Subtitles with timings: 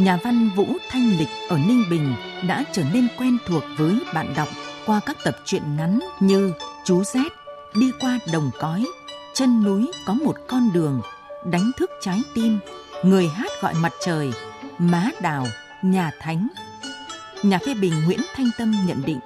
[0.00, 2.14] Nhà văn Vũ Thanh Lịch ở Ninh Bình
[2.48, 4.48] đã trở nên quen thuộc với bạn đọc
[4.86, 6.52] qua các tập truyện ngắn như
[6.84, 7.32] Chú Rét,
[7.74, 8.84] Đi qua đồng cói,
[9.34, 11.02] Chân núi có một con đường,
[11.50, 12.58] Đánh thức trái tim,
[13.04, 14.32] Người hát gọi mặt trời,
[14.78, 15.46] Má đào,
[15.82, 16.48] Nhà thánh.
[17.42, 19.18] Nhà phê bình Nguyễn Thanh Tâm nhận định,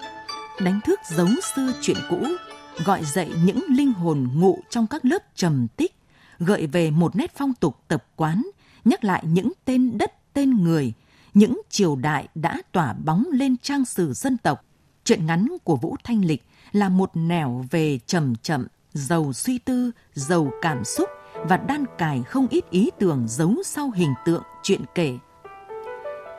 [0.60, 2.26] đánh thức dấu xưa chuyện cũ,
[2.84, 5.94] gọi dậy những linh hồn ngụ trong các lớp trầm tích,
[6.38, 8.42] gợi về một nét phong tục tập quán,
[8.84, 10.92] nhắc lại những tên đất tên người,
[11.34, 14.64] những triều đại đã tỏa bóng lên trang sử dân tộc.
[15.04, 19.90] Chuyện ngắn của Vũ Thanh Lịch là một nẻo về chậm chậm, giàu suy tư,
[20.14, 24.80] giàu cảm xúc và đan cài không ít ý tưởng giấu sau hình tượng chuyện
[24.94, 25.18] kể.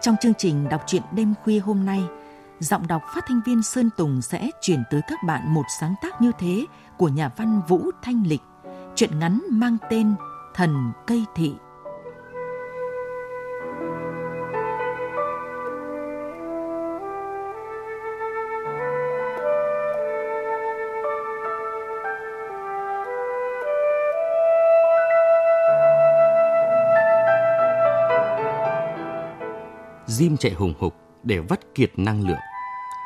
[0.02, 2.03] Trong chương trình đọc truyện đêm khuya hôm nay,
[2.59, 6.21] giọng đọc phát thanh viên Sơn Tùng sẽ chuyển tới các bạn một sáng tác
[6.21, 6.65] như thế
[6.97, 8.41] của nhà văn Vũ Thanh Lịch,
[8.95, 10.15] chuyện ngắn mang tên
[10.53, 11.53] Thần Cây Thị.
[30.17, 32.39] Diêm chạy hùng hục để vắt kiệt năng lượng.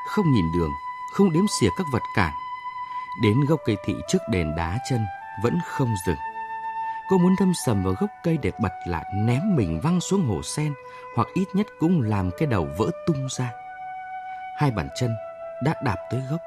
[0.08, 0.72] Không nhìn đường,
[1.14, 2.34] không đếm xỉa các vật cản.
[3.24, 5.06] Đến gốc cây thị trước đền đá chân
[5.44, 6.18] vẫn không dừng.
[7.10, 10.42] Cô muốn thâm sầm vào gốc cây để bật lại ném mình văng xuống hồ
[10.44, 10.74] sen
[11.16, 13.52] hoặc ít nhất cũng làm cái đầu vỡ tung ra.
[14.58, 15.16] Hai bàn chân
[15.64, 16.40] đã đạp tới gốc.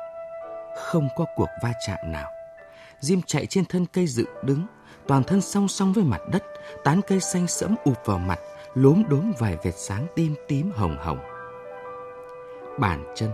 [0.77, 2.31] Không có cuộc va chạm nào.
[3.01, 4.67] Diêm chạy trên thân cây dựng đứng,
[5.07, 6.43] toàn thân song song với mặt đất,
[6.85, 8.39] tán cây xanh sẫm ụp vào mặt,
[8.75, 11.19] lốm đốm vài vệt sáng tím tím hồng hồng.
[12.79, 13.31] Bàn chân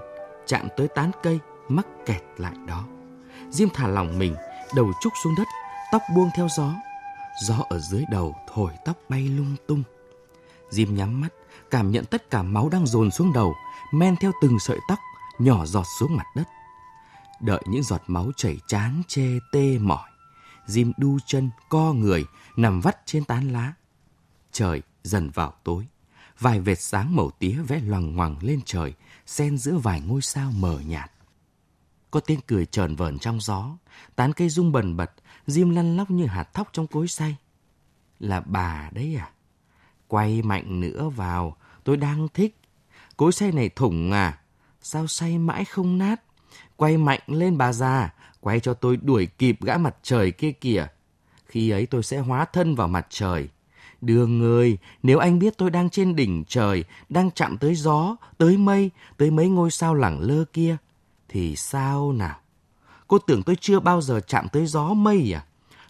[0.47, 1.39] chạm tới tán cây
[1.69, 2.85] mắc kẹt lại đó.
[3.51, 4.35] Diêm thả lòng mình,
[4.75, 5.47] đầu trúc xuống đất,
[5.93, 6.75] tóc buông theo gió.
[7.43, 9.83] Gió ở dưới đầu thổi tóc bay lung tung.
[10.71, 11.29] Diêm nhắm mắt,
[11.71, 13.55] cảm nhận tất cả máu đang dồn xuống đầu,
[13.93, 14.99] men theo từng sợi tóc,
[15.39, 16.49] nhỏ giọt xuống mặt đất.
[17.41, 20.09] Đợi những giọt máu chảy chán chê tê mỏi.
[20.67, 22.25] Diêm đu chân, co người,
[22.57, 23.73] nằm vắt trên tán lá.
[24.53, 25.87] Trời dần vào tối.
[26.39, 28.95] Vài vệt sáng màu tía vẽ loằng ngoằng lên trời,
[29.27, 31.11] xen giữa vài ngôi sao mờ nhạt.
[32.11, 33.77] Có tiếng cười trờn vờn trong gió,
[34.17, 35.11] tán cây rung bần bật,
[35.47, 37.37] diêm lăn lóc như hạt thóc trong cối xay.
[38.21, 39.31] Là bà đấy à?
[40.09, 42.57] Quay mạnh nữa vào, tôi đang thích.
[43.17, 44.41] Cối xay này thủng à?
[44.83, 46.23] Sao xay mãi không nát?
[46.77, 50.87] Quay mạnh lên bà già, quay cho tôi đuổi kịp gã mặt trời kia kìa.
[51.47, 53.49] Khi ấy tôi sẽ hóa thân vào mặt trời.
[54.01, 58.57] Đường ơi, nếu anh biết tôi đang trên đỉnh trời, đang chạm tới gió, tới
[58.57, 60.77] mây, tới mấy ngôi sao lẳng lơ kia,
[61.29, 62.37] thì sao nào?
[63.09, 65.45] Cô tưởng tôi chưa bao giờ chạm tới gió mây à?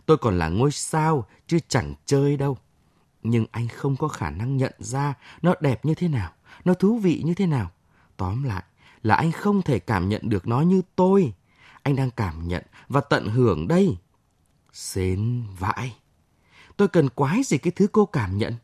[0.07, 2.59] Tôi còn là ngôi sao, chứ chẳng chơi đâu.
[3.23, 6.31] Nhưng anh không có khả năng nhận ra nó đẹp như thế nào,
[6.65, 7.71] nó thú vị như thế nào.
[8.17, 8.63] Tóm lại
[9.03, 11.33] là anh không thể cảm nhận được nó như tôi.
[11.83, 13.97] Anh đang cảm nhận và tận hưởng đây.
[14.73, 15.95] Xến vãi.
[16.79, 18.55] Tôi cần quái gì cái thứ cô cảm nhận?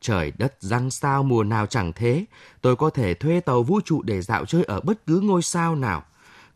[0.00, 2.24] Trời đất răng sao mùa nào chẳng thế,
[2.60, 5.76] tôi có thể thuê tàu vũ trụ để dạo chơi ở bất cứ ngôi sao
[5.76, 6.04] nào.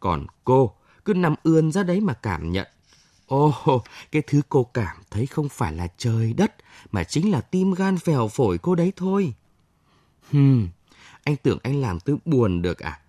[0.01, 2.67] Còn cô cứ nằm ươn ra đấy mà cảm nhận.
[3.27, 6.55] ô oh, cái thứ cô cảm thấy không phải là trời đất,
[6.93, 9.35] mà chính là tim gan phèo phổi cô đấy thôi.
[10.31, 10.69] Hmm,
[11.25, 13.01] anh tưởng anh làm tôi buồn được à?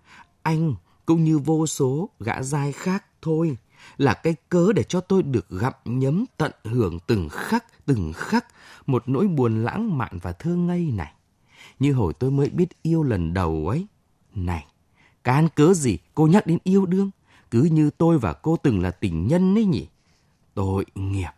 [0.42, 0.74] Anh
[1.06, 3.56] cũng như vô số gã dai khác thôi
[3.96, 8.46] là cái cớ để cho tôi được gặm nhấm tận hưởng từng khắc từng khắc
[8.86, 11.12] một nỗi buồn lãng mạn và thơ ngây này.
[11.78, 13.86] Như hồi tôi mới biết yêu lần đầu ấy.
[14.34, 14.66] Này,
[15.24, 17.10] can cớ gì cô nhắc đến yêu đương?
[17.50, 19.88] Cứ như tôi và cô từng là tình nhân ấy nhỉ?
[20.54, 21.30] Tội nghiệp.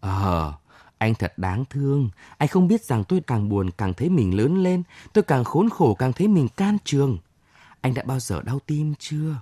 [0.00, 0.54] Ờ,
[0.98, 2.10] anh thật đáng thương.
[2.38, 4.82] Anh không biết rằng tôi càng buồn càng thấy mình lớn lên.
[5.12, 7.18] Tôi càng khốn khổ càng thấy mình can trường.
[7.80, 9.34] Anh đã bao giờ đau tim chưa?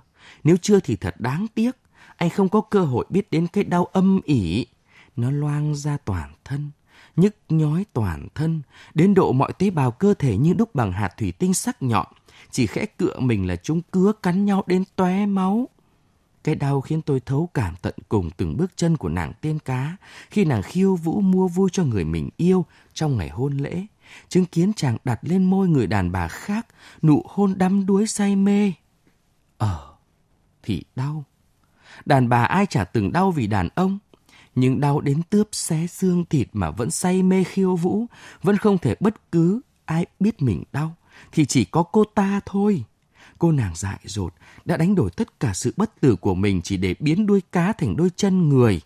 [0.43, 1.71] Nếu chưa thì thật đáng tiếc
[2.17, 4.65] anh không có cơ hội biết đến cái đau âm ỉ.
[5.15, 6.71] Nó loang ra toàn thân,
[7.15, 8.61] nhức nhói toàn thân,
[8.93, 12.07] đến độ mọi tế bào cơ thể như đúc bằng hạt thủy tinh sắc nhọn,
[12.51, 15.69] chỉ khẽ cựa mình là chúng cứa cắn nhau đến tóe máu.
[16.43, 19.97] Cái đau khiến tôi thấu cảm tận cùng từng bước chân của nàng tiên cá
[20.29, 23.85] khi nàng khiêu vũ mua vui cho người mình yêu trong ngày hôn lễ,
[24.29, 26.67] chứng kiến chàng đặt lên môi người đàn bà khác
[27.01, 28.73] nụ hôn đắm đuối say mê.
[29.57, 29.93] Ờ,
[30.63, 31.23] thì đau.
[32.05, 33.99] Đàn bà ai chả từng đau vì đàn ông,
[34.55, 38.05] nhưng đau đến tướp xé xương thịt mà vẫn say mê khiêu vũ,
[38.43, 40.95] vẫn không thể bất cứ ai biết mình đau,
[41.31, 42.83] thì chỉ có cô ta thôi.
[43.39, 44.33] Cô nàng dại dột
[44.65, 47.73] đã đánh đổi tất cả sự bất tử của mình chỉ để biến đuôi cá
[47.73, 48.81] thành đôi chân người.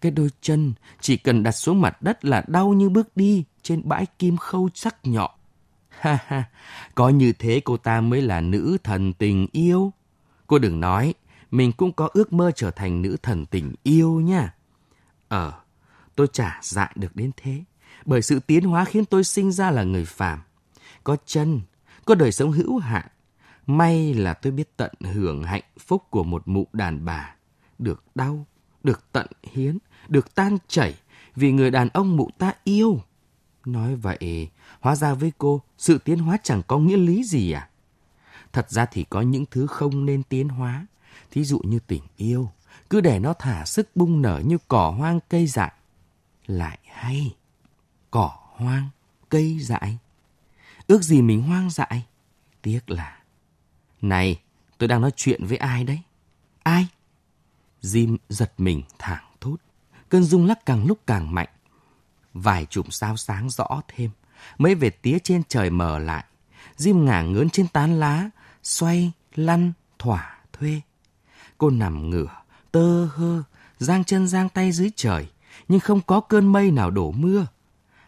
[0.00, 3.88] Cái đôi chân chỉ cần đặt xuống mặt đất là đau như bước đi trên
[3.88, 5.30] bãi kim khâu sắc nhọn.
[6.00, 6.44] Ha ha,
[6.94, 9.92] có như thế cô ta mới là nữ thần tình yêu.
[10.46, 11.14] Cô đừng nói,
[11.50, 14.54] mình cũng có ước mơ trở thành nữ thần tình yêu nha.
[15.28, 15.52] Ờ,
[16.16, 17.64] tôi chả dại được đến thế,
[18.04, 20.42] bởi sự tiến hóa khiến tôi sinh ra là người phàm.
[21.04, 21.60] Có chân,
[22.04, 23.06] có đời sống hữu hạn.
[23.66, 27.34] May là tôi biết tận hưởng hạnh phúc của một mụ đàn bà.
[27.78, 28.46] Được đau,
[28.84, 29.78] được tận hiến,
[30.08, 30.94] được tan chảy
[31.36, 33.00] vì người đàn ông mụ ta yêu.
[33.64, 34.48] Nói vậy,
[34.80, 37.68] hóa ra với cô, sự tiến hóa chẳng có nghĩa lý gì à?
[38.52, 40.86] Thật ra thì có những thứ không nên tiến hóa,
[41.30, 42.50] thí dụ như tình yêu,
[42.90, 45.72] cứ để nó thả sức bung nở như cỏ hoang cây dại.
[46.46, 47.36] Lại hay,
[48.10, 48.88] cỏ hoang,
[49.28, 49.98] cây dại.
[50.86, 52.06] Ước gì mình hoang dại,
[52.62, 53.18] tiếc là...
[54.02, 54.40] Này,
[54.78, 56.00] tôi đang nói chuyện với ai đấy?
[56.62, 56.86] Ai?
[57.82, 59.56] Jim giật mình thẳng thốt.
[60.08, 61.48] Cơn rung lắc càng lúc càng mạnh.
[62.34, 64.10] Vài chùm sao sáng rõ thêm.
[64.58, 66.24] Mấy vệt tía trên trời mờ lại.
[66.76, 68.30] Jim ngả ngớn trên tán lá,
[68.62, 70.80] xoay, lăn, thỏa, thuê.
[71.58, 73.42] Cô nằm ngửa, tơ hơ,
[73.78, 75.28] giang chân giang tay dưới trời,
[75.68, 77.46] nhưng không có cơn mây nào đổ mưa.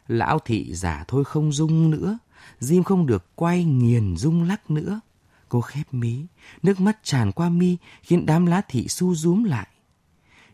[0.09, 2.19] Lão thị giả thôi không rung nữa,
[2.61, 5.01] Jim không được quay nghiền rung lắc nữa.
[5.49, 6.27] Cô khép mí,
[6.63, 9.67] nước mắt tràn qua mi khiến đám lá thị su rúm lại.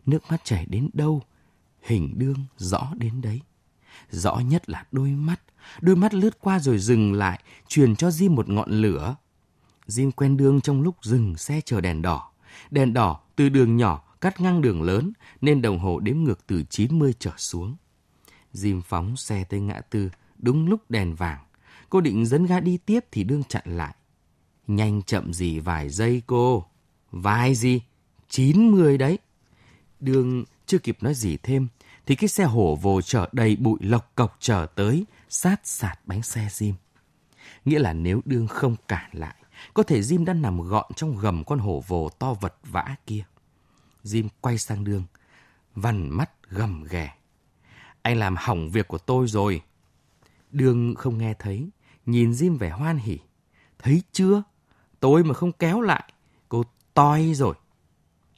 [0.06, 1.22] Nước mắt chảy đến đâu,
[1.82, 3.40] hình đương rõ đến đấy.
[4.10, 5.40] Rõ nhất là đôi mắt,
[5.80, 9.16] đôi mắt lướt qua rồi dừng lại, truyền cho Jim một ngọn lửa.
[9.88, 12.30] Jim quen đương trong lúc dừng xe chờ đèn đỏ.
[12.70, 16.62] Đèn đỏ từ đường nhỏ cắt ngang đường lớn, nên đồng hồ đếm ngược từ
[16.70, 17.76] 90 trở xuống.
[18.54, 21.44] Jim phóng xe tới ngã tư, đúng lúc đèn vàng.
[21.90, 23.94] Cô định dẫn ga đi tiếp thì đương chặn lại.
[24.66, 26.66] Nhanh chậm gì vài giây cô.
[27.10, 27.82] Vài gì?
[28.28, 29.18] 90 đấy.
[30.00, 31.68] Đường chưa kịp nói gì thêm,
[32.06, 36.22] thì cái xe hổ vồ chở đầy bụi lộc cọc trở tới, sát sạt bánh
[36.22, 36.72] xe Jim.
[37.64, 39.34] Nghĩa là nếu đương không cản lại
[39.74, 43.24] có thể Jim đang nằm gọn trong gầm con hổ vồ to vật vã kia.
[44.04, 45.04] Jim quay sang đường,
[45.74, 47.14] vằn mắt gầm ghè.
[48.02, 49.62] Anh làm hỏng việc của tôi rồi.
[50.50, 51.70] Đường không nghe thấy,
[52.06, 53.18] nhìn Jim vẻ hoan hỉ.
[53.78, 54.42] Thấy chưa?
[55.00, 56.12] Tôi mà không kéo lại,
[56.48, 56.62] cô
[56.94, 57.54] toi rồi.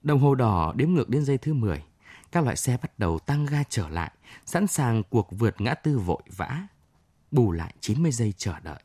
[0.03, 1.85] Đồng hồ đỏ đếm ngược đến giây thứ 10.
[2.33, 4.13] Các loại xe bắt đầu tăng ga trở lại,
[4.47, 6.67] sẵn sàng cuộc vượt ngã tư vội vã.
[7.31, 8.83] Bù lại 90 giây chờ đợi.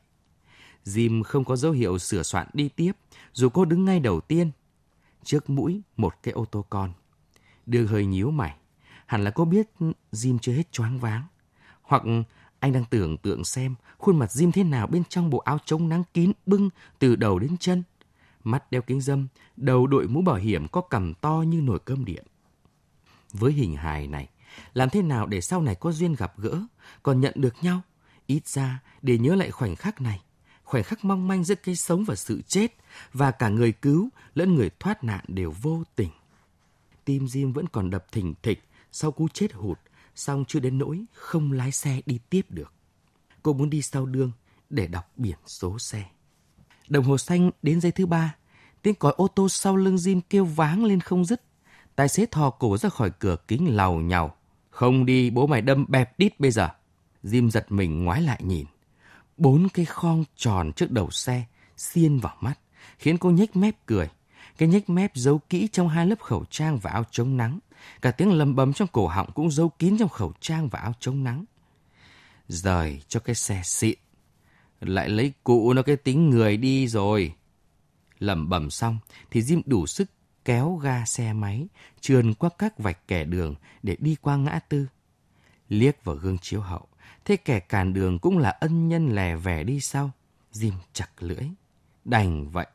[0.84, 2.92] Jim không có dấu hiệu sửa soạn đi tiếp,
[3.32, 4.50] dù cô đứng ngay đầu tiên.
[5.24, 6.92] Trước mũi, một cái ô tô con.
[7.66, 8.56] Đường hơi nhíu mày.
[9.06, 9.66] Hẳn là cô biết
[10.12, 11.22] Jim chưa hết choáng váng.
[11.82, 12.02] Hoặc
[12.60, 15.88] anh đang tưởng tượng xem khuôn mặt Jim thế nào bên trong bộ áo chống
[15.88, 17.82] nắng kín bưng từ đầu đến chân.
[18.44, 22.04] Mắt đeo kính dâm, đầu đội mũ bảo hiểm có cằm to như nồi cơm
[22.04, 22.24] điện.
[23.32, 24.28] Với hình hài này,
[24.74, 26.62] làm thế nào để sau này có duyên gặp gỡ,
[27.02, 27.80] còn nhận được nhau?
[28.26, 30.22] Ít ra để nhớ lại khoảnh khắc này,
[30.64, 32.76] khoảnh khắc mong manh giữa cái sống và sự chết,
[33.12, 36.10] và cả người cứu lẫn người thoát nạn đều vô tình.
[37.04, 39.78] Tim Jim vẫn còn đập thình thịch sau cú chết hụt,
[40.14, 42.72] song chưa đến nỗi không lái xe đi tiếp được.
[43.42, 44.32] Cô muốn đi sau đường
[44.70, 46.04] để đọc biển số xe.
[46.88, 48.34] Đồng hồ xanh đến giây thứ ba,
[48.82, 51.42] tiếng còi ô tô sau lưng Jim kêu váng lên không dứt.
[51.96, 54.36] Tài xế thò cổ ra khỏi cửa kính lầu nhào.
[54.70, 56.68] Không đi, bố mày đâm bẹp đít bây giờ.
[57.24, 58.66] Jim giật mình ngoái lại nhìn.
[59.36, 61.44] Bốn cái khong tròn trước đầu xe
[61.76, 62.54] xiên vào mắt,
[62.98, 64.08] khiến cô nhếch mép cười.
[64.58, 67.58] Cái nhếch mép giấu kỹ trong hai lớp khẩu trang và áo chống nắng.
[68.02, 70.92] Cả tiếng lầm bầm trong cổ họng cũng giấu kín trong khẩu trang và áo
[71.00, 71.44] chống nắng.
[72.48, 73.98] Rời cho cái xe xịn.
[74.80, 77.34] Lại lấy cụ nó cái tính người đi rồi.
[78.18, 78.98] Lầm bầm xong
[79.30, 80.10] thì Jim đủ sức
[80.44, 81.66] kéo ga xe máy,
[82.00, 84.86] trườn qua các vạch kẻ đường để đi qua ngã tư.
[85.68, 86.88] Liếc vào gương chiếu hậu,
[87.24, 90.10] thế kẻ cản đường cũng là ân nhân lè vẻ đi sau.
[90.52, 91.48] diêm chặt lưỡi.
[92.04, 92.66] Đành vậy,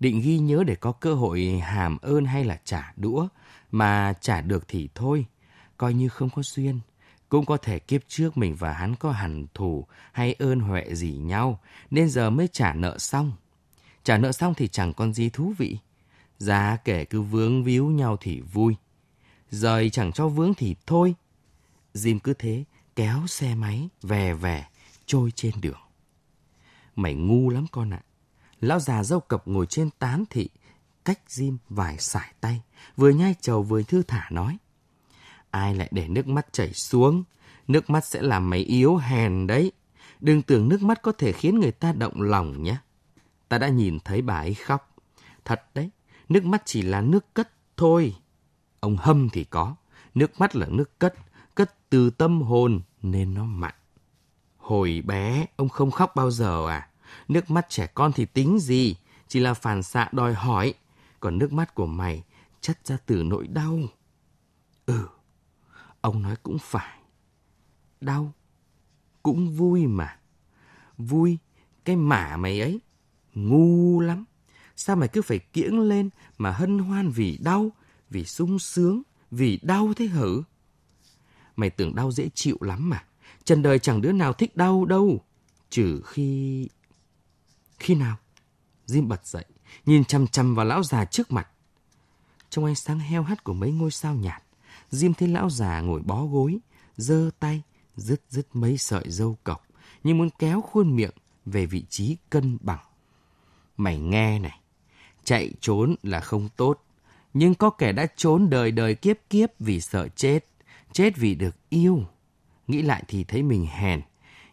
[0.00, 3.28] định ghi nhớ để có cơ hội hàm ơn hay là trả đũa,
[3.70, 5.26] mà trả được thì thôi,
[5.76, 6.80] coi như không có duyên.
[7.28, 11.12] Cũng có thể kiếp trước mình và hắn có hằn thù hay ơn huệ gì
[11.12, 11.60] nhau,
[11.90, 13.32] nên giờ mới trả nợ xong.
[14.04, 15.78] Trả nợ xong thì chẳng còn gì thú vị.
[16.38, 18.76] Giá kể cứ vướng víu nhau thì vui.
[19.50, 21.14] Rời chẳng cho vướng thì thôi.
[21.96, 22.64] Jim cứ thế
[22.96, 24.64] kéo xe máy về về
[25.06, 25.80] trôi trên đường.
[26.96, 28.02] Mày ngu lắm con ạ.
[28.60, 30.48] Lão già dâu cập ngồi trên tán thị,
[31.04, 32.62] cách Jim vài sải tay,
[32.96, 34.58] vừa nhai trầu vừa thư thả nói.
[35.50, 37.24] Ai lại để nước mắt chảy xuống,
[37.68, 39.72] nước mắt sẽ làm mày yếu hèn đấy.
[40.20, 42.76] Đừng tưởng nước mắt có thể khiến người ta động lòng nhé.
[43.48, 44.96] Ta đã nhìn thấy bà ấy khóc.
[45.44, 45.90] Thật đấy,
[46.28, 48.16] nước mắt chỉ là nước cất thôi.
[48.80, 49.76] Ông hâm thì có,
[50.14, 51.14] nước mắt là nước cất,
[51.56, 53.74] cất từ tâm hồn nên nó mặn.
[54.56, 56.88] Hồi bé, ông không khóc bao giờ à?
[57.28, 58.96] Nước mắt trẻ con thì tính gì?
[59.28, 60.74] Chỉ là phản xạ đòi hỏi.
[61.20, 62.22] Còn nước mắt của mày
[62.60, 63.78] chất ra từ nỗi đau.
[64.86, 65.08] Ừ,
[66.00, 66.98] ông nói cũng phải.
[68.00, 68.32] Đau,
[69.22, 70.18] cũng vui mà.
[70.98, 71.38] Vui,
[71.84, 72.80] cái mả mày ấy,
[73.34, 74.24] ngu lắm.
[74.76, 77.70] Sao mày cứ phải kiễng lên mà hân hoan vì đau,
[78.10, 80.42] vì sung sướng, vì đau thế hử?
[81.56, 83.04] Mày tưởng đau dễ chịu lắm mà.
[83.44, 85.24] Trần đời chẳng đứa nào thích đau đâu.
[85.70, 86.68] Trừ khi...
[87.78, 88.16] Khi nào?
[88.86, 89.44] Jim bật dậy,
[89.86, 91.48] nhìn chăm chăm vào lão già trước mặt.
[92.50, 94.42] Trong ánh sáng heo hắt của mấy ngôi sao nhạt,
[94.90, 96.58] Jim thấy lão già ngồi bó gối,
[96.96, 97.62] giơ tay,
[97.96, 99.66] dứt dứt mấy sợi dâu cọc,
[100.04, 101.14] như muốn kéo khuôn miệng
[101.46, 102.84] về vị trí cân bằng.
[103.76, 104.60] Mày nghe này,
[105.24, 106.82] chạy trốn là không tốt,
[107.34, 110.46] nhưng có kẻ đã trốn đời đời kiếp kiếp vì sợ chết,
[110.92, 112.04] chết vì được yêu.
[112.66, 114.00] Nghĩ lại thì thấy mình hèn,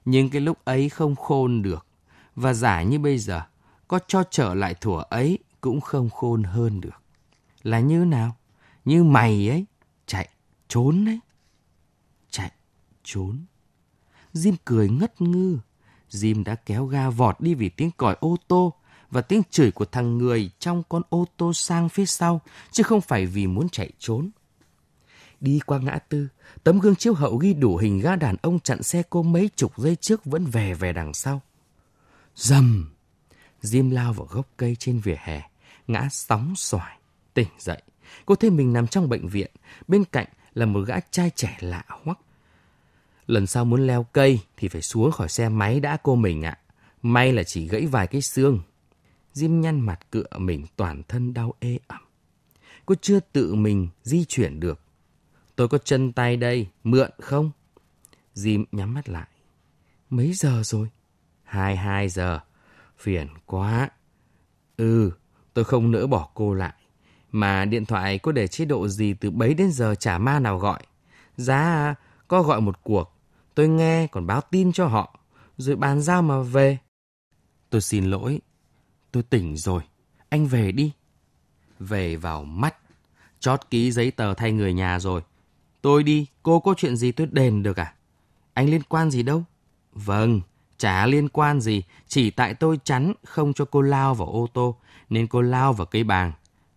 [0.05, 1.85] nhưng cái lúc ấy không khôn được.
[2.35, 3.41] Và giả như bây giờ,
[3.87, 7.01] có cho trở lại thủa ấy cũng không khôn hơn được.
[7.63, 8.35] Là như nào?
[8.85, 9.65] Như mày ấy,
[10.05, 10.29] chạy,
[10.67, 11.19] trốn đấy.
[12.29, 12.51] Chạy,
[13.03, 13.45] trốn.
[14.33, 15.59] Jim cười ngất ngư.
[16.09, 18.73] Jim đã kéo ga vọt đi vì tiếng còi ô tô
[19.11, 23.01] và tiếng chửi của thằng người trong con ô tô sang phía sau, chứ không
[23.01, 24.29] phải vì muốn chạy trốn.
[25.43, 26.27] Đi qua ngã tư,
[26.63, 29.77] tấm gương chiếu hậu ghi đủ hình gã đàn ông chặn xe cô mấy chục
[29.77, 31.41] giây trước vẫn về về đằng sau.
[32.35, 32.91] Dầm!
[33.61, 35.41] Diêm lao vào gốc cây trên vỉa hè,
[35.87, 36.97] ngã sóng xoài,
[37.33, 37.81] tỉnh dậy.
[38.25, 39.51] Cô thấy mình nằm trong bệnh viện,
[39.87, 42.19] bên cạnh là một gã trai trẻ lạ hoắc.
[43.27, 46.57] Lần sau muốn leo cây thì phải xuống khỏi xe máy đã cô mình ạ.
[47.01, 48.59] May là chỉ gãy vài cái xương.
[49.33, 52.01] Diêm nhăn mặt cựa mình toàn thân đau ê ẩm.
[52.85, 54.82] Cô chưa tự mình di chuyển được.
[55.55, 57.51] Tôi có chân tay đây, mượn không?
[58.35, 59.27] Jim nhắm mắt lại.
[60.09, 60.89] Mấy giờ rồi?
[61.43, 62.39] Hai hai giờ.
[62.97, 63.89] Phiền quá.
[64.77, 65.11] Ừ,
[65.53, 66.73] tôi không nỡ bỏ cô lại.
[67.31, 70.57] Mà điện thoại có để chế độ gì từ bấy đến giờ chả ma nào
[70.57, 70.79] gọi.
[71.37, 71.95] Giá à,
[72.27, 73.13] có gọi một cuộc.
[73.55, 75.19] Tôi nghe còn báo tin cho họ.
[75.57, 76.77] Rồi bàn giao mà về.
[77.69, 78.41] Tôi xin lỗi.
[79.11, 79.81] Tôi tỉnh rồi.
[80.29, 80.91] Anh về đi.
[81.79, 82.75] Về vào mắt.
[83.39, 85.21] Chót ký giấy tờ thay người nhà rồi.
[85.83, 87.93] Tôi đi, cô có chuyện gì tôi đền được à?
[88.53, 89.43] Anh liên quan gì đâu?
[89.91, 90.41] Vâng,
[90.77, 91.83] chả liên quan gì.
[92.07, 94.77] Chỉ tại tôi chắn không cho cô lao vào ô tô,
[95.09, 96.31] nên cô lao vào cây bàng.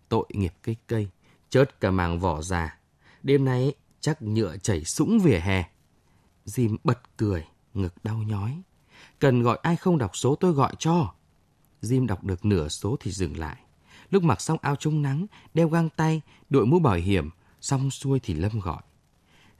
[0.09, 1.07] Tội nghiệp cái cây,
[1.49, 2.77] chớt cả màng vỏ già.
[3.23, 5.63] Đêm nay chắc nhựa chảy sũng vỉa hè.
[6.45, 8.61] Jim bật cười, ngực đau nhói.
[9.19, 11.13] Cần gọi ai không đọc số tôi gọi cho.
[11.81, 13.57] Jim đọc được nửa số thì dừng lại.
[14.09, 17.29] Lúc mặc xong áo chống nắng, đeo găng tay, đội mũ bảo hiểm,
[17.61, 18.81] xong xuôi thì Lâm gọi.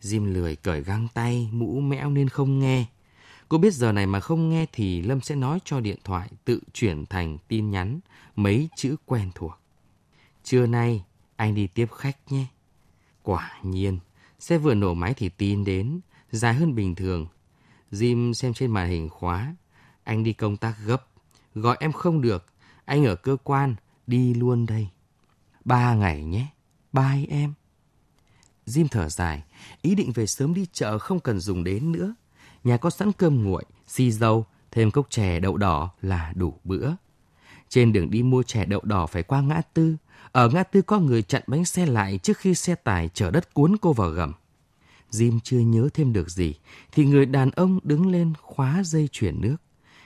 [0.01, 2.86] Jim lười cởi găng tay, mũ mẽo nên không nghe.
[3.50, 6.62] Cô biết giờ này mà không nghe thì Lâm sẽ nói cho điện thoại tự
[6.74, 8.00] chuyển thành tin nhắn,
[8.36, 9.60] mấy chữ quen thuộc.
[10.44, 11.04] Trưa nay,
[11.36, 12.46] anh đi tiếp khách nhé.
[13.24, 14.00] Quả nhiên,
[14.39, 16.00] xe vừa nổ máy thì tin đến,
[16.32, 17.27] dài hơn bình thường.
[17.92, 19.56] Jim xem trên màn hình khóa.
[20.04, 21.08] Anh đi công tác gấp.
[21.56, 22.46] Gọi em không được.
[22.86, 23.75] Anh ở cơ quan,
[24.08, 24.89] đi luôn đây.
[25.66, 26.48] Ba ngày nhé.
[26.94, 27.54] Bye em.
[28.67, 29.43] Jim thở dài,
[29.81, 32.15] ý định về sớm đi chợ không cần dùng đến nữa.
[32.63, 36.91] Nhà có sẵn cơm nguội, xì dâu, thêm cốc chè đậu đỏ là đủ bữa.
[37.69, 39.95] Trên đường đi mua chè đậu đỏ phải qua ngã tư.
[40.31, 43.53] Ở ngã tư có người chặn bánh xe lại trước khi xe tải chở đất
[43.53, 44.33] cuốn cô vào gầm.
[45.12, 46.55] Jim chưa nhớ thêm được gì,
[46.91, 49.57] thì người đàn ông đứng lên khóa dây chuyển nước.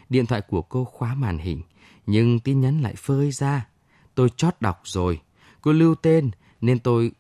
[0.09, 1.61] Điện thoại của cô khóa màn hình,
[2.05, 3.67] nhưng tin nhắn lại phơi ra.
[4.15, 5.21] Tôi chót đọc rồi,
[5.61, 7.11] cô lưu tên nên tôi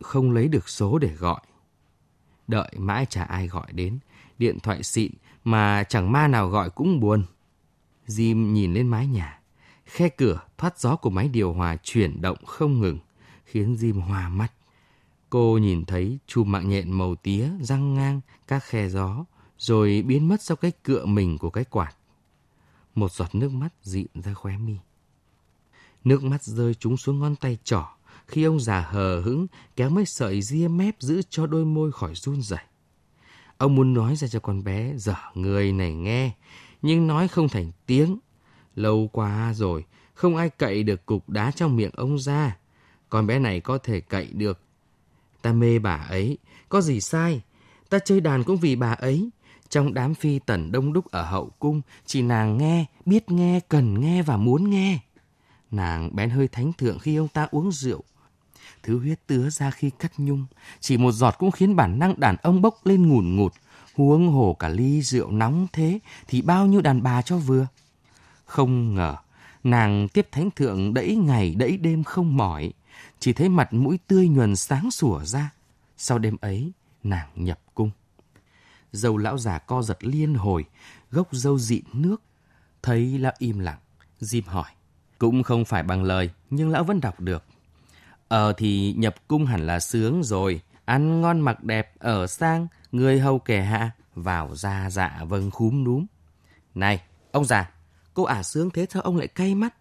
[0.00, 1.40] không lấy được số để gọi.
[2.48, 3.98] Đợi mãi chả ai gọi đến,
[4.38, 5.12] điện thoại xịn
[5.44, 7.24] mà chẳng ma nào gọi cũng buồn.
[8.06, 9.40] Jim nhìn lên mái nhà,
[9.84, 12.98] khe cửa thoát gió của máy điều hòa chuyển động không ngừng,
[13.44, 14.52] khiến Jim hoa mắt.
[15.30, 19.24] Cô nhìn thấy chùm mạng nhện màu tía răng ngang các khe gió,
[19.58, 21.96] rồi biến mất sau cái cựa mình của cái quạt.
[22.94, 24.76] Một giọt nước mắt dịn ra khóe mi.
[26.04, 27.88] Nước mắt rơi trúng xuống ngón tay trỏ,
[28.28, 32.14] khi ông già hờ hững kéo mấy sợi ria mép giữ cho đôi môi khỏi
[32.14, 32.64] run rẩy.
[33.58, 36.30] Ông muốn nói ra cho con bé dở người này nghe,
[36.82, 38.18] nhưng nói không thành tiếng.
[38.74, 42.56] Lâu quá rồi, không ai cậy được cục đá trong miệng ông ra.
[43.08, 44.60] Con bé này có thể cậy được.
[45.42, 47.42] Ta mê bà ấy, có gì sai?
[47.90, 49.30] Ta chơi đàn cũng vì bà ấy.
[49.68, 54.00] Trong đám phi tần đông đúc ở hậu cung, chỉ nàng nghe, biết nghe, cần
[54.00, 54.98] nghe và muốn nghe.
[55.70, 58.04] Nàng bén hơi thánh thượng khi ông ta uống rượu.
[58.86, 60.46] Thứ huyết tứa ra khi cắt nhung,
[60.80, 63.52] chỉ một giọt cũng khiến bản năng đàn ông bốc lên ngùn ngụt.
[63.94, 67.66] Huống hồ cả ly rượu nóng thế thì bao nhiêu đàn bà cho vừa.
[68.44, 69.16] Không ngờ,
[69.64, 72.72] nàng tiếp thánh thượng đẫy ngày đẫy đêm không mỏi,
[73.18, 75.50] chỉ thấy mặt mũi tươi nhuần sáng sủa ra.
[75.96, 77.90] Sau đêm ấy, nàng nhập cung.
[78.92, 80.64] Dâu lão già co giật liên hồi,
[81.10, 82.22] gốc dâu dịn nước.
[82.82, 83.78] Thấy lão im lặng,
[84.20, 84.70] Diêm hỏi.
[85.18, 87.44] Cũng không phải bằng lời, nhưng lão vẫn đọc được.
[88.28, 93.20] Ờ thì nhập cung hẳn là sướng rồi, ăn ngon mặc đẹp, ở sang, người
[93.20, 96.06] hầu kẻ hạ, vào ra dạ vâng khúm núm.
[96.74, 97.02] Này,
[97.32, 97.70] ông già,
[98.14, 99.74] cô ả sướng thế sao ông lại cay mắt?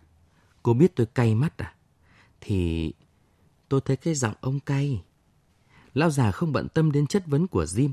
[0.64, 1.74] Cô biết tôi cay mắt à?
[2.42, 2.94] Thì
[3.70, 5.04] tôi thấy cái giọng ông cay.
[5.94, 7.92] Lão già không bận tâm đến chất vấn của Diêm.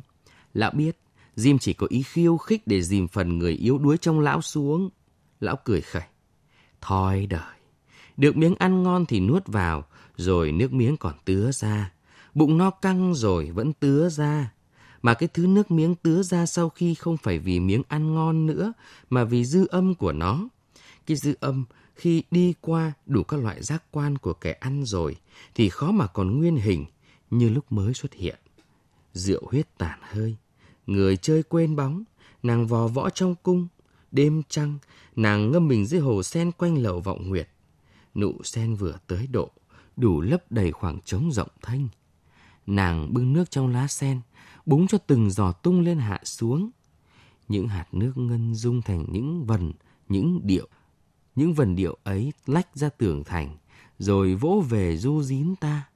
[0.55, 0.99] Lão biết,
[1.37, 4.91] Diêm chỉ có ý khiêu khích để dìm phần người yếu đuối trong lão xuống.
[5.41, 6.03] Lão cười khẩy.
[6.81, 7.59] Thôi đời,
[8.17, 9.85] được miếng ăn ngon thì nuốt vào,
[10.23, 11.93] rồi nước miếng còn tứa ra.
[12.35, 14.53] Bụng no căng rồi vẫn tứa ra.
[15.03, 18.47] Mà cái thứ nước miếng tứa ra sau khi không phải vì miếng ăn ngon
[18.47, 18.73] nữa,
[19.11, 20.49] mà vì dư âm của nó.
[21.07, 21.65] Cái dư âm
[21.95, 25.17] khi đi qua đủ các loại giác quan của kẻ ăn rồi,
[25.55, 26.87] thì khó mà còn nguyên hình
[27.31, 28.39] như lúc mới xuất hiện.
[29.13, 30.37] Rượu huyết tàn hơi,
[30.87, 32.05] người chơi quên bóng,
[32.43, 33.69] nàng vò võ trong cung,
[34.11, 34.79] đêm trăng,
[35.17, 37.49] nàng ngâm mình dưới hồ sen quanh lầu vọng nguyệt.
[38.15, 39.51] Nụ sen vừa tới độ,
[39.97, 41.89] đủ lấp đầy khoảng trống rộng thanh.
[42.67, 44.21] Nàng bưng nước trong lá sen,
[44.67, 46.71] búng cho từng giò tung lên hạ xuống.
[47.49, 49.73] Những hạt nước ngân dung thành những vần,
[50.09, 50.69] những điệu.
[51.35, 53.57] Những vần điệu ấy lách ra tường thành,
[53.99, 55.89] rồi vỗ về du dín ta.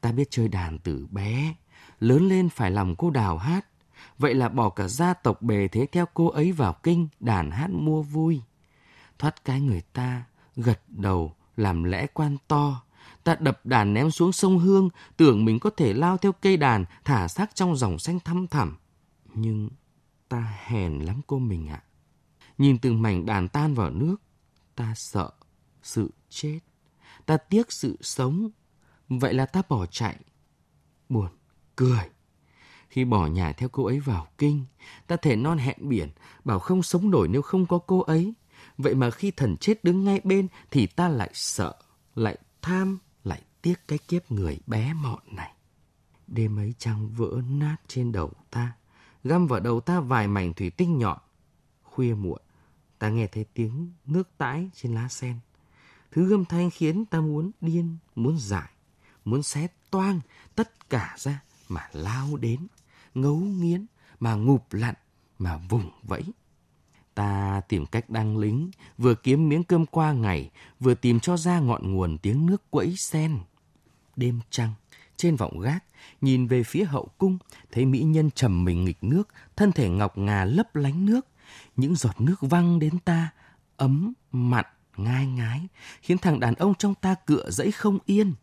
[0.00, 1.54] Ta biết chơi đàn từ bé,
[2.00, 3.66] lớn lên phải làm cô đào hát.
[4.18, 7.70] Vậy là bỏ cả gia tộc bề thế theo cô ấy vào kinh đàn hát
[7.70, 8.42] mua vui.
[9.18, 10.24] Thoát cái người ta,
[10.56, 12.82] gật đầu, làm lẽ quan to.
[13.24, 16.84] Ta đập đàn ném xuống sông Hương, tưởng mình có thể lao theo cây đàn,
[17.04, 18.76] thả xác trong dòng xanh thăm thẳm.
[19.34, 19.70] Nhưng
[20.28, 21.82] ta hèn lắm cô mình ạ.
[22.58, 24.16] Nhìn từng mảnh đàn tan vào nước,
[24.74, 25.30] ta sợ
[25.82, 26.60] sự chết.
[27.26, 28.50] Ta tiếc sự sống.
[29.08, 30.16] Vậy là ta bỏ chạy.
[31.08, 31.28] Buồn,
[31.76, 32.10] cười.
[32.88, 34.64] Khi bỏ nhà theo cô ấy vào kinh,
[35.06, 36.10] ta thể non hẹn biển,
[36.44, 38.34] bảo không sống nổi nếu không có cô ấy.
[38.78, 41.74] Vậy mà khi thần chết đứng ngay bên thì ta lại sợ,
[42.14, 42.98] lại tham,
[43.62, 45.52] tiếc cái kiếp người bé mọn này.
[46.26, 48.72] Đêm ấy trăng vỡ nát trên đầu ta,
[49.24, 51.18] găm vào đầu ta vài mảnh thủy tinh nhọn.
[51.82, 52.42] Khuya muộn,
[52.98, 55.38] ta nghe thấy tiếng nước tãi trên lá sen.
[56.10, 58.70] Thứ âm thanh khiến ta muốn điên, muốn giải,
[59.24, 60.20] muốn xé toang
[60.54, 62.66] tất cả ra mà lao đến,
[63.14, 63.86] ngấu nghiến,
[64.20, 64.94] mà ngụp lặn,
[65.38, 66.24] mà vùng vẫy.
[67.14, 71.60] Ta tìm cách đăng lính, vừa kiếm miếng cơm qua ngày, vừa tìm cho ra
[71.60, 73.38] ngọn nguồn tiếng nước quẫy sen.
[74.16, 74.74] Đêm trăng,
[75.16, 75.84] trên vọng gác,
[76.20, 77.38] nhìn về phía hậu cung,
[77.72, 81.26] thấy mỹ nhân trầm mình nghịch nước, thân thể ngọc ngà lấp lánh nước.
[81.76, 83.30] Những giọt nước văng đến ta,
[83.76, 84.64] ấm, mặn,
[84.96, 85.68] ngai ngái,
[86.02, 88.34] khiến thằng đàn ông trong ta cựa dẫy không yên.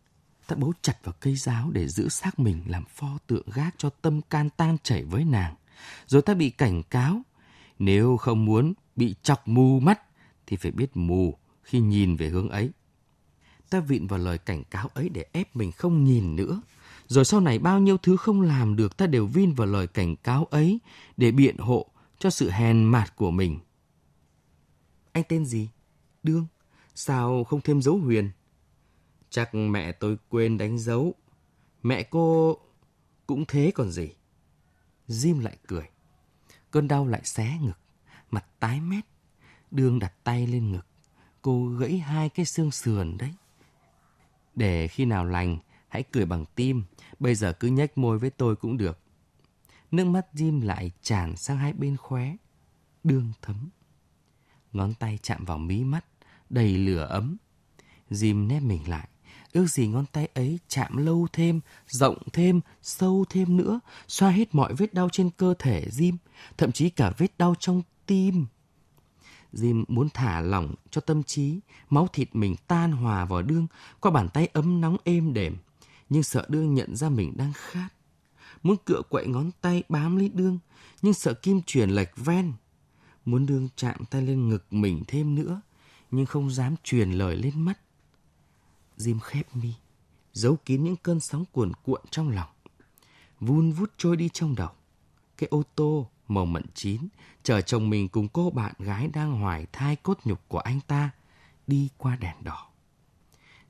[0.46, 3.90] Ta bấu chặt vào cây giáo để giữ xác mình làm pho tượng gác cho
[3.90, 5.54] tâm can tan chảy với nàng.
[6.06, 7.22] Rồi ta bị cảnh cáo,
[7.78, 10.00] nếu không muốn bị chọc mù mắt
[10.46, 12.70] thì phải biết mù khi nhìn về hướng ấy.
[13.70, 16.60] Ta vịn vào lời cảnh cáo ấy để ép mình không nhìn nữa.
[17.06, 20.16] Rồi sau này bao nhiêu thứ không làm được ta đều vin vào lời cảnh
[20.16, 20.78] cáo ấy
[21.16, 21.86] để biện hộ
[22.18, 23.58] cho sự hèn mạt của mình.
[25.12, 25.68] Anh tên gì?
[26.22, 26.46] Đương.
[26.94, 28.30] Sao không thêm dấu huyền?
[29.30, 31.14] Chắc mẹ tôi quên đánh dấu.
[31.82, 32.56] Mẹ cô
[33.26, 34.08] cũng thế còn gì.
[35.08, 35.88] Jim lại cười.
[36.70, 37.78] Cơn đau lại xé ngực,
[38.30, 39.04] mặt tái mét.
[39.70, 40.86] Đương đặt tay lên ngực.
[41.42, 43.34] Cô gãy hai cái xương sườn đấy.
[44.60, 46.84] Để khi nào lành, hãy cười bằng tim.
[47.18, 48.98] Bây giờ cứ nhếch môi với tôi cũng được.
[49.90, 52.36] Nước mắt Jim lại tràn sang hai bên khóe.
[53.04, 53.70] Đương thấm.
[54.72, 56.04] Ngón tay chạm vào mí mắt,
[56.50, 57.36] đầy lửa ấm.
[58.10, 59.08] Jim nép mình lại.
[59.52, 64.54] Ước gì ngón tay ấy chạm lâu thêm, rộng thêm, sâu thêm nữa, xoa hết
[64.54, 66.16] mọi vết đau trên cơ thể Jim,
[66.56, 68.46] thậm chí cả vết đau trong tim.
[69.52, 71.60] Jim muốn thả lỏng cho tâm trí,
[71.90, 73.66] máu thịt mình tan hòa vào đương
[74.00, 75.56] qua bàn tay ấm nóng êm đềm,
[76.08, 77.88] nhưng sợ đương nhận ra mình đang khát.
[78.62, 80.58] muốn cựa quậy ngón tay bám lấy đương,
[81.02, 82.52] nhưng sợ kim truyền lệch ven.
[83.24, 85.60] Muốn đương chạm tay lên ngực mình thêm nữa,
[86.10, 87.80] nhưng không dám truyền lời lên mắt.
[88.96, 89.72] Diêm khép mi,
[90.32, 92.48] giấu kín những cơn sóng cuồn cuộn trong lòng.
[93.40, 94.70] Vun vút trôi đi trong đầu.
[95.36, 97.08] Cái ô tô Mầu mận chín
[97.42, 101.10] chờ chồng mình cùng cô bạn gái đang hoài thai cốt nhục của anh ta
[101.66, 102.68] đi qua đèn đỏ.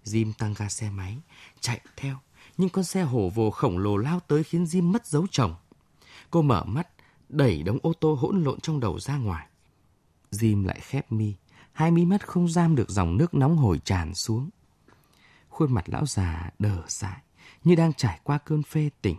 [0.05, 1.19] Jim tăng ga xe máy,
[1.61, 2.17] chạy theo,
[2.57, 5.55] nhưng con xe hổ vồ khổng lồ lao tới khiến Jim mất dấu chồng.
[6.31, 6.89] Cô mở mắt,
[7.29, 9.47] đẩy đống ô tô hỗn lộn trong đầu ra ngoài.
[10.31, 11.35] Jim lại khép mi,
[11.73, 14.51] hai mi mắt không giam được dòng nước nóng hổi tràn xuống.
[15.49, 17.21] Khuôn mặt lão già đờ dại,
[17.65, 19.17] như đang trải qua cơn phê tỉnh.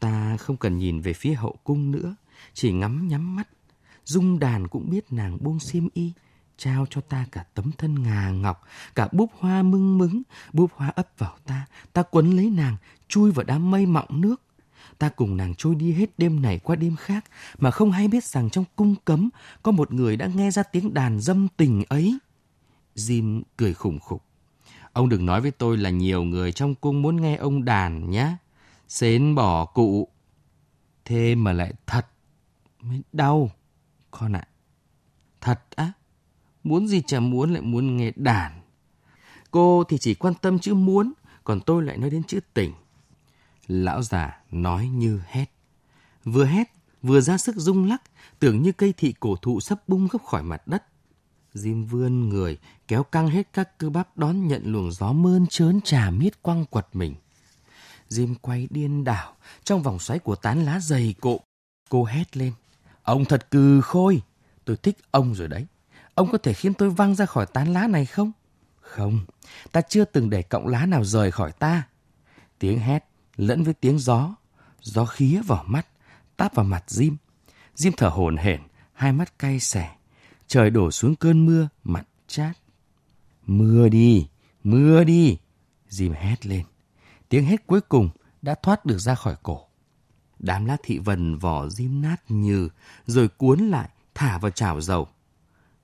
[0.00, 2.14] Ta không cần nhìn về phía hậu cung nữa,
[2.54, 3.48] chỉ ngắm nhắm mắt.
[4.04, 6.12] Dung đàn cũng biết nàng buông xiêm y,
[6.56, 8.62] trao cho ta cả tấm thân ngà ngọc,
[8.94, 10.22] cả búp hoa mưng mứng,
[10.52, 12.76] búp hoa ấp vào ta, ta quấn lấy nàng,
[13.08, 14.42] chui vào đám mây mọng nước.
[14.98, 17.24] Ta cùng nàng trôi đi hết đêm này qua đêm khác,
[17.58, 19.28] mà không hay biết rằng trong cung cấm
[19.62, 22.18] có một người đã nghe ra tiếng đàn dâm tình ấy.
[22.96, 24.22] Jim cười khủng khục.
[24.92, 28.36] Ông đừng nói với tôi là nhiều người trong cung muốn nghe ông đàn nhé.
[28.88, 30.08] Xến bỏ cụ.
[31.04, 32.06] Thế mà lại thật
[32.88, 33.50] mới đau,
[34.10, 34.48] con ạ.
[34.48, 34.52] À.
[35.40, 35.92] Thật á?
[36.64, 38.60] Muốn gì chả muốn lại muốn nghe đàn.
[39.50, 41.12] Cô thì chỉ quan tâm chữ muốn,
[41.44, 42.72] còn tôi lại nói đến chữ tình.
[43.66, 45.50] Lão già nói như hét.
[46.24, 46.72] Vừa hét,
[47.02, 48.02] vừa ra sức rung lắc,
[48.38, 50.84] tưởng như cây thị cổ thụ sắp bung gấp khỏi mặt đất.
[51.54, 55.80] Diêm vươn người, kéo căng hết các cơ bắp đón nhận luồng gió mơn trớn
[55.80, 57.14] trà miết quăng quật mình.
[58.08, 61.40] Diêm quay điên đảo trong vòng xoáy của tán lá dày cộm.
[61.88, 62.52] Cô hét lên.
[63.06, 64.22] Ông thật cừ khôi.
[64.64, 65.66] Tôi thích ông rồi đấy.
[66.14, 68.32] Ông có thể khiến tôi văng ra khỏi tán lá này không?
[68.80, 69.20] Không,
[69.72, 71.82] ta chưa từng để cọng lá nào rời khỏi ta.
[72.58, 73.04] Tiếng hét
[73.36, 74.34] lẫn với tiếng gió.
[74.80, 75.86] Gió khía vào mắt,
[76.36, 77.14] táp vào mặt Diêm.
[77.74, 78.60] Diêm thở hổn hển,
[78.92, 79.90] hai mắt cay xẻ.
[80.46, 82.56] Trời đổ xuống cơn mưa, mặt chát.
[83.46, 84.28] Mưa đi,
[84.64, 85.38] mưa đi.
[85.88, 86.64] Diêm hét lên.
[87.28, 88.10] Tiếng hét cuối cùng
[88.42, 89.65] đã thoát được ra khỏi cổ.
[90.38, 92.68] Đám lá thị vần vỏ diêm nát như,
[93.06, 95.08] rồi cuốn lại, thả vào chảo dầu.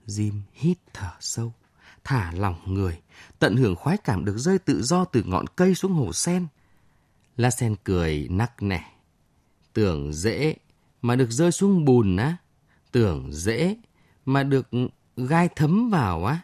[0.07, 1.53] Diêm hít thở sâu,
[2.05, 3.01] thả lỏng người,
[3.39, 6.47] tận hưởng khoái cảm được rơi tự do từ ngọn cây xuống hồ sen.
[7.37, 8.93] La Sen cười nắc nẻ.
[9.73, 10.57] Tưởng dễ
[11.03, 12.37] mà được rơi xuống bùn á.
[12.93, 13.77] Tưởng dễ
[14.25, 14.69] mà được
[15.17, 16.41] gai thấm vào á.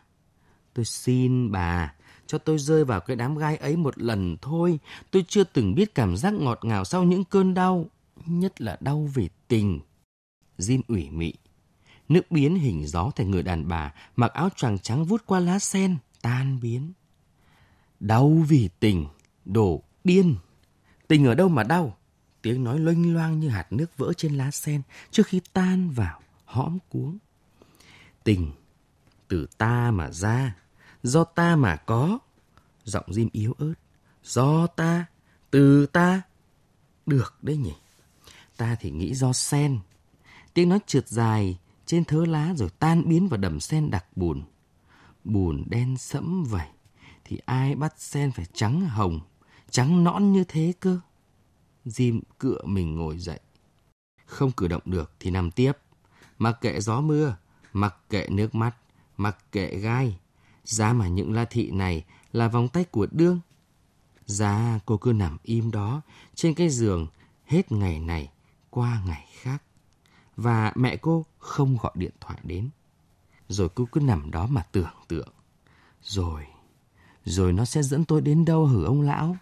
[0.75, 1.95] Tôi xin bà,
[2.27, 4.79] cho tôi rơi vào cái đám gai ấy một lần thôi.
[5.11, 7.87] Tôi chưa từng biết cảm giác ngọt ngào sau những cơn đau,
[8.31, 9.81] nhất là đau về tình.
[10.59, 11.33] Jim ủy mị,
[12.09, 15.59] Nước biến hình gió thành người đàn bà, mặc áo choàng trắng vút qua lá
[15.59, 16.93] sen, tan biến.
[18.01, 19.07] Đau vì tình,
[19.45, 20.37] đổ điên.
[21.09, 21.97] Tình ở đâu mà đau?
[22.43, 26.21] Tiếng nói loanh loang như hạt nước vỡ trên lá sen trước khi tan vào,
[26.45, 27.19] hõm cuống.
[28.25, 28.53] Tình,
[29.29, 30.57] từ ta mà ra,
[31.03, 32.19] do ta mà có.
[32.85, 33.75] Giọng Jim yếu ớt.
[34.25, 35.07] Do ta,
[35.51, 36.23] từ ta.
[37.07, 37.75] Được đấy nhỉ.
[38.59, 39.79] Ta thì nghĩ do sen.
[40.55, 44.43] Tiếng nói trượt dài, trên thớ lá rồi tan biến vào đầm sen đặc bùn.
[45.25, 46.67] Bùn đen sẫm vậy,
[47.25, 49.21] thì ai bắt sen phải trắng hồng,
[49.71, 51.01] trắng nõn như thế cơ.
[51.87, 53.41] Jim cựa mình ngồi dậy.
[54.27, 55.73] Không cử động được thì nằm tiếp.
[56.39, 57.37] Mặc kệ gió mưa,
[57.73, 58.77] mặc kệ nước mắt,
[59.17, 60.19] mặc kệ gai.
[60.65, 63.41] Giá mà những la thị này là vòng tay của đương.
[64.27, 66.01] Giá cô cứ nằm im đó
[66.35, 67.07] trên cái giường
[67.47, 68.31] hết ngày này
[68.71, 69.63] qua ngày khác
[70.37, 72.71] và mẹ cô không gọi điện thoại đến.
[73.49, 75.33] Rồi cô cứ nằm đó mà tưởng tượng.
[76.03, 76.47] Rồi,
[77.25, 79.37] rồi nó sẽ dẫn tôi đến đâu hử ông lão?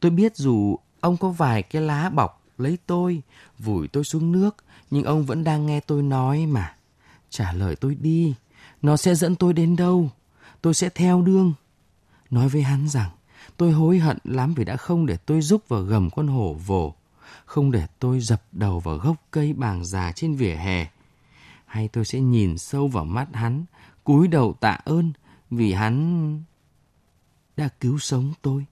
[0.00, 3.22] Tôi biết dù ông có vài cái lá bọc lấy tôi,
[3.58, 4.56] vùi tôi xuống nước,
[4.90, 6.76] nhưng ông vẫn đang nghe tôi nói mà.
[7.30, 8.34] Trả lời tôi đi,
[8.82, 10.10] nó sẽ dẫn tôi đến đâu?
[10.62, 11.52] Tôi sẽ theo đương.
[12.30, 13.10] Nói với hắn rằng,
[13.56, 16.94] tôi hối hận lắm vì đã không để tôi giúp vào gầm con hổ vồ
[17.44, 20.90] không để tôi dập đầu vào gốc cây bàng già trên vỉa hè.
[21.66, 23.64] Hay tôi sẽ nhìn sâu vào mắt hắn,
[24.04, 25.12] cúi đầu tạ ơn
[25.50, 26.42] vì hắn
[27.56, 28.64] đã cứu sống tôi.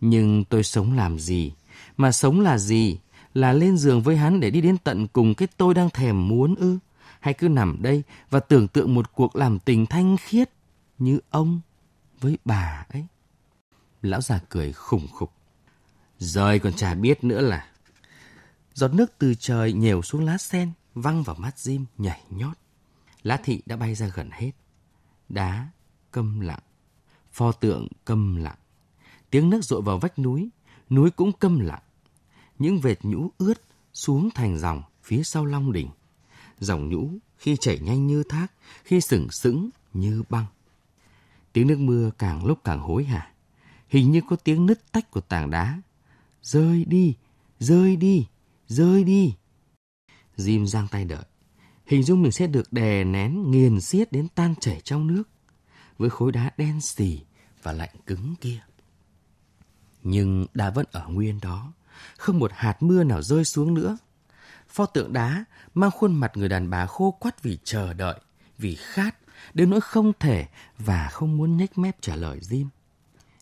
[0.00, 1.52] Nhưng tôi sống làm gì?
[1.96, 2.98] Mà sống là gì?
[3.34, 6.54] Là lên giường với hắn để đi đến tận cùng cái tôi đang thèm muốn
[6.54, 6.78] ư?
[7.20, 10.50] Hay cứ nằm đây và tưởng tượng một cuộc làm tình thanh khiết
[10.98, 11.60] như ông
[12.20, 13.04] với bà ấy?
[14.02, 15.32] Lão già cười khủng khục.
[16.20, 17.66] Rồi còn chả biết nữa là
[18.74, 22.56] Giọt nước từ trời nhều xuống lá sen, văng vào mắt Jim nhảy nhót.
[23.22, 24.50] Lá thị đã bay ra gần hết.
[25.28, 25.68] Đá
[26.10, 26.62] câm lặng,
[27.32, 28.58] pho tượng câm lặng.
[29.30, 30.48] Tiếng nước rội vào vách núi,
[30.90, 31.82] núi cũng câm lặng.
[32.58, 33.62] những vệt nhũ ướt
[33.94, 35.90] xuống thành dòng phía sau long đỉnh.
[36.58, 38.46] Dòng nhũ khi chảy nhanh như thác,
[38.84, 40.46] khi sừng sững như băng.
[41.52, 43.32] Tiếng nước mưa càng lúc càng hối hả.
[43.88, 45.80] Hình như có tiếng nứt tách của tảng đá.
[46.42, 47.16] Rơi đi,
[47.58, 48.26] rơi đi,
[48.66, 49.34] rơi đi.
[50.36, 51.24] Jim giang tay đợi.
[51.86, 55.22] Hình dung mình sẽ được đè nén, nghiền xiết đến tan chảy trong nước.
[55.98, 57.20] Với khối đá đen xì
[57.62, 58.60] và lạnh cứng kia.
[60.02, 61.72] Nhưng đá vẫn ở nguyên đó.
[62.16, 63.98] Không một hạt mưa nào rơi xuống nữa.
[64.68, 68.20] Pho tượng đá mang khuôn mặt người đàn bà khô quắt vì chờ đợi,
[68.58, 69.16] vì khát,
[69.54, 70.46] đến nỗi không thể
[70.78, 72.66] và không muốn nhếch mép trả lời Jim.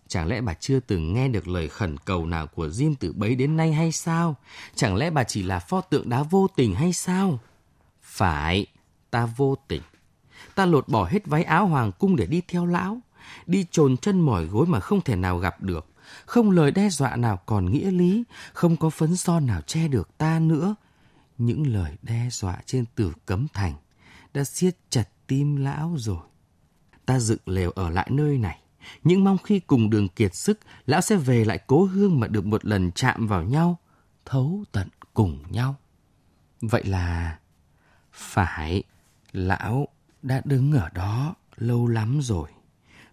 [0.09, 3.35] Chẳng lẽ bà chưa từng nghe được lời khẩn cầu nào của Jim từ bấy
[3.35, 4.37] đến nay hay sao?
[4.75, 7.39] Chẳng lẽ bà chỉ là pho tượng đá vô tình hay sao?
[8.03, 8.67] Phải,
[9.11, 9.83] ta vô tình.
[10.55, 12.99] Ta lột bỏ hết váy áo hoàng cung để đi theo lão,
[13.47, 15.87] đi trồn chân mỏi gối mà không thể nào gặp được.
[16.27, 20.19] Không lời đe dọa nào còn nghĩa lý, không có phấn son nào che được
[20.19, 20.75] ta nữa.
[21.39, 23.75] Những lời đe dọa trên tử cấm thành
[24.35, 26.23] đã siết chặt tim lão rồi.
[27.07, 28.59] Ta dựng lều ở lại nơi này,
[29.05, 32.47] những mong khi cùng đường kiệt sức, lão sẽ về lại cố hương mà được
[32.47, 33.79] một lần chạm vào nhau,
[34.25, 35.75] thấu tận cùng nhau.
[36.61, 37.39] Vậy là...
[38.13, 38.83] Phải,
[39.33, 39.89] lão
[40.23, 42.49] đã đứng ở đó lâu lắm rồi.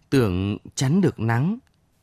[0.10, 1.58] Tưởng chắn được nắng,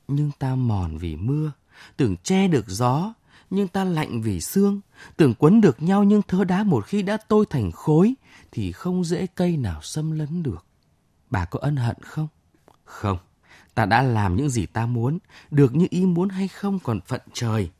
[0.09, 1.53] nhưng ta mòn vì mưa.
[1.97, 3.15] Tưởng che được gió,
[3.51, 4.81] nhưng ta lạnh vì xương.
[5.17, 8.15] Tưởng quấn được nhau nhưng thớ đá một khi đã tôi thành khối,
[8.53, 10.67] thì không dễ cây nào xâm lấn được.
[11.31, 12.29] Bà có ân hận không?
[12.85, 13.19] Không,
[13.75, 15.19] ta đã làm những gì ta muốn,
[15.51, 17.71] được như ý muốn hay không còn phận trời.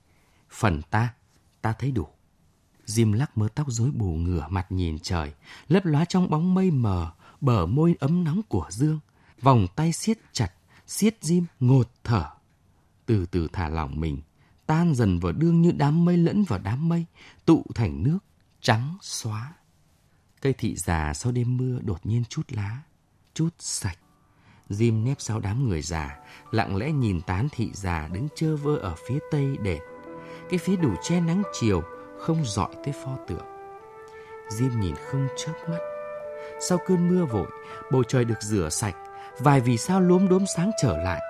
[0.51, 1.15] Phần ta,
[1.63, 2.07] ta thấy đủ.
[2.87, 5.33] Jim lắc mớ tóc rối bù ngửa mặt nhìn trời,
[5.69, 9.01] lấp lóa trong bóng mây mờ, bờ môi ấm nóng của Dương.
[9.41, 10.53] Vòng tay siết chặt,
[10.87, 12.31] siết Jim ngột thở.
[13.07, 14.23] Từ từ thả lỏng mình,
[14.67, 17.05] tan dần vào đương như đám mây lẫn vào đám mây,
[17.45, 18.19] tụ thành nước,
[18.61, 19.53] trắng xóa.
[20.41, 22.83] Cây thị già sau đêm mưa đột nhiên chút lá,
[23.35, 23.99] chút sạch.
[24.73, 26.19] Jim nép sau đám người già,
[26.51, 29.83] lặng lẽ nhìn tán thị già đứng chơ vơ ở phía tây đền.
[30.51, 31.83] Cái phía đủ che nắng chiều,
[32.19, 33.47] không dọi tới pho tượng.
[34.51, 35.79] Jim nhìn không chớp mắt.
[36.61, 37.47] Sau cơn mưa vội,
[37.93, 38.97] bầu trời được rửa sạch,
[39.39, 41.21] vài vì sao lốm đốm sáng trở lại,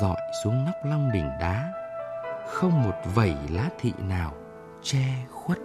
[0.00, 1.72] dọi xuống nóc long đỉnh đá.
[2.48, 4.34] Không một vẩy lá thị nào
[4.82, 5.58] che khuất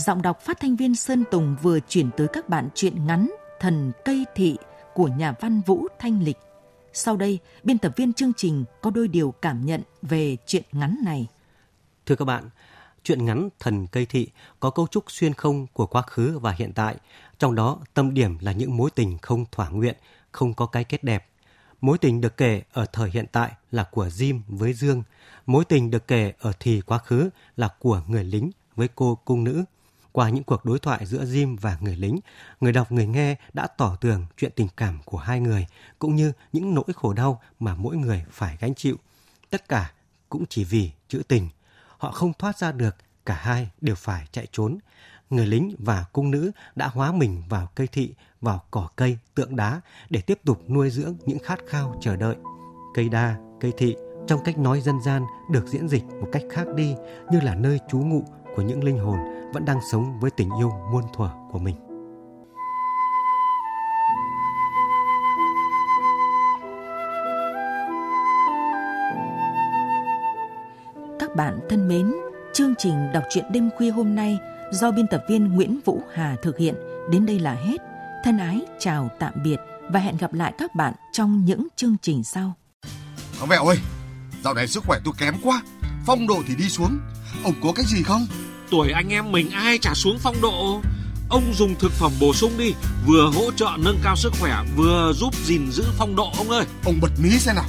[0.00, 3.92] giọng đọc phát thanh viên Sơn Tùng vừa chuyển tới các bạn truyện ngắn Thần
[4.04, 4.56] Cây Thị
[4.94, 6.36] của nhà văn Vũ Thanh Lịch.
[6.92, 10.98] Sau đây, biên tập viên chương trình có đôi điều cảm nhận về truyện ngắn
[11.04, 11.26] này.
[12.06, 12.50] Thưa các bạn,
[13.02, 14.28] truyện ngắn Thần Cây Thị
[14.60, 16.96] có cấu trúc xuyên không của quá khứ và hiện tại,
[17.38, 19.96] trong đó tâm điểm là những mối tình không thỏa nguyện,
[20.32, 21.26] không có cái kết đẹp.
[21.80, 25.02] Mối tình được kể ở thời hiện tại là của Jim với Dương,
[25.46, 29.44] mối tình được kể ở thì quá khứ là của người lính với cô cung
[29.44, 29.64] nữ.
[30.12, 32.18] Qua những cuộc đối thoại giữa Jim và người lính,
[32.60, 35.66] người đọc người nghe đã tỏ tường chuyện tình cảm của hai người,
[35.98, 38.96] cũng như những nỗi khổ đau mà mỗi người phải gánh chịu.
[39.50, 39.92] Tất cả
[40.28, 41.48] cũng chỉ vì chữ tình.
[41.98, 42.96] Họ không thoát ra được,
[43.26, 44.78] cả hai đều phải chạy trốn.
[45.30, 49.56] Người lính và cung nữ đã hóa mình vào cây thị, vào cỏ cây, tượng
[49.56, 52.36] đá để tiếp tục nuôi dưỡng những khát khao chờ đợi.
[52.94, 53.96] Cây đa, cây thị
[54.28, 56.94] trong cách nói dân gian được diễn dịch một cách khác đi
[57.30, 58.24] như là nơi trú ngụ
[58.56, 59.18] của những linh hồn
[59.52, 61.76] vẫn đang sống với tình yêu muôn thuở của mình.
[71.18, 72.12] Các bạn thân mến,
[72.54, 74.38] chương trình đọc truyện đêm khuya hôm nay
[74.72, 76.74] do biên tập viên Nguyễn Vũ Hà thực hiện
[77.10, 77.76] đến đây là hết.
[78.24, 79.56] Thân ái chào tạm biệt
[79.88, 82.52] và hẹn gặp lại các bạn trong những chương trình sau.
[83.40, 83.76] Ông mẹ ơi,
[84.44, 85.62] dạo này sức khỏe tôi kém quá,
[86.06, 86.98] phong độ thì đi xuống.
[87.44, 88.26] Ông có cách gì không?
[88.70, 90.80] tuổi anh em mình ai trả xuống phong độ?
[91.28, 92.72] Ông dùng thực phẩm bổ sung đi
[93.06, 96.64] vừa hỗ trợ nâng cao sức khỏe vừa giúp gìn giữ phong độ ông ơi.
[96.84, 97.64] Ông bật mí xem nào.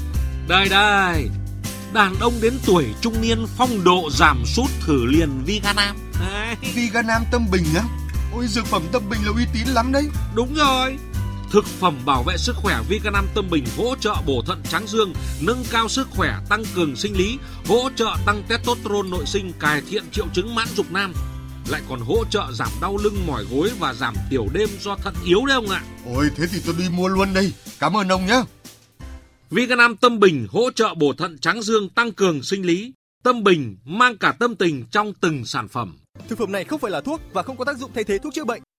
[0.47, 1.30] Đây đây.
[1.93, 5.95] Đàn ông đến tuổi trung niên phong độ giảm sút thử liền Viganam
[6.76, 7.84] Viganam tâm bình á
[8.34, 10.10] ôi dược phẩm tâm bình là uy tín lắm đấy.
[10.36, 10.97] Đúng rồi
[11.52, 15.14] Thực phẩm bảo vệ sức khỏe Viganam Tâm Bình hỗ trợ bổ thận trắng dương,
[15.42, 19.82] nâng cao sức khỏe, tăng cường sinh lý, hỗ trợ tăng testosterone nội sinh, cải
[19.90, 21.14] thiện triệu chứng mãn dục nam.
[21.70, 25.14] Lại còn hỗ trợ giảm đau lưng mỏi gối và giảm tiểu đêm do thận
[25.26, 25.84] yếu đấy ông ạ.
[26.06, 27.54] Ôi thế thì tôi đi mua luôn đây.
[27.80, 28.44] Cảm ơn ông nhé.
[29.50, 32.94] Viganam Tâm Bình hỗ trợ bổ thận trắng dương tăng cường sinh lý.
[33.24, 35.98] Tâm Bình mang cả tâm tình trong từng sản phẩm.
[36.30, 38.34] Thực phẩm này không phải là thuốc và không có tác dụng thay thế thuốc
[38.34, 38.62] chữa bệnh.